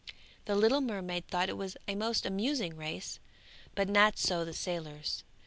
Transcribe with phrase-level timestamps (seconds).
[0.45, 3.19] The little mermaid thought it a most amusing race,
[3.75, 5.23] but not so the sailors.